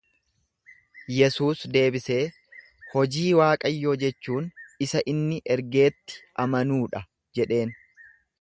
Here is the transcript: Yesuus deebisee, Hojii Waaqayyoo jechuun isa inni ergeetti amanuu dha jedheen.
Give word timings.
Yesuus 1.17 1.65
deebisee, 1.75 2.23
Hojii 2.93 3.27
Waaqayyoo 3.41 3.95
jechuun 4.07 4.49
isa 4.87 5.07
inni 5.15 5.41
ergeetti 5.57 6.21
amanuu 6.47 6.85
dha 6.97 7.07
jedheen. 7.41 7.77